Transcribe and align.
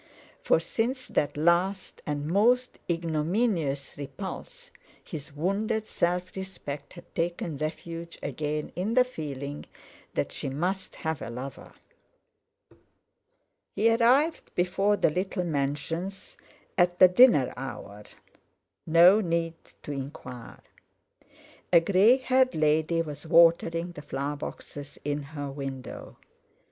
For 0.41 0.59
since 0.59 1.07
that 1.09 1.37
last 1.37 2.01
and 2.07 2.25
most 2.25 2.79
ignominious 2.89 3.93
repulse 3.99 4.71
his 5.03 5.31
wounded 5.35 5.85
self 5.85 6.35
respect 6.35 6.93
had 6.93 7.13
taken 7.13 7.57
refuge 7.57 8.17
again 8.23 8.71
in 8.75 8.95
the 8.95 9.03
feeling 9.03 9.65
that 10.15 10.31
she 10.31 10.49
must 10.49 10.95
have 10.95 11.21
a 11.21 11.29
lover. 11.29 11.73
He 13.75 13.93
arrived 13.93 14.49
before 14.55 14.97
the 14.97 15.11
little 15.11 15.43
Mansions 15.43 16.35
at 16.79 16.97
the 16.97 17.07
dinner 17.07 17.53
hour. 17.55 18.01
No 18.87 19.21
need 19.21 19.53
to 19.83 19.91
enquire! 19.91 20.61
A 21.71 21.79
grey 21.79 22.17
haired 22.17 22.55
lady 22.55 23.03
was 23.03 23.27
watering 23.27 23.91
the 23.91 24.01
flower 24.01 24.37
boxes 24.37 24.97
in 25.05 25.21
her 25.21 25.51
window. 25.51 26.17